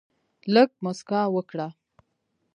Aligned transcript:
لږ 0.53 0.69
مسکا 0.83 1.21
وکړه. 1.35 1.67